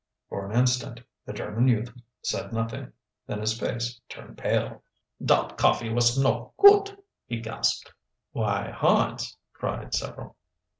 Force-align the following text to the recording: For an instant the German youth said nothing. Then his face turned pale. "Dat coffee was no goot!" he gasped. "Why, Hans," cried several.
For 0.29 0.49
an 0.49 0.57
instant 0.57 0.99
the 1.27 1.33
German 1.33 1.67
youth 1.67 1.93
said 2.23 2.51
nothing. 2.51 2.91
Then 3.27 3.39
his 3.39 3.55
face 3.59 4.01
turned 4.09 4.35
pale. 4.35 4.81
"Dat 5.23 5.59
coffee 5.59 5.93
was 5.93 6.17
no 6.17 6.53
goot!" 6.57 6.97
he 7.27 7.39
gasped. 7.39 7.93
"Why, 8.31 8.71
Hans," 8.71 9.37
cried 9.53 9.93
several. 9.93 10.37